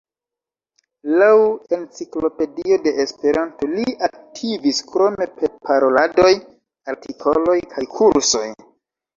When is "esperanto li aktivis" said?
3.03-4.81